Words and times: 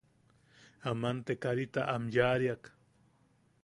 Aman 0.91 1.17
te 1.25 1.33
karita 1.43 1.81
am 1.93 2.03
yaʼariak. 2.13 2.63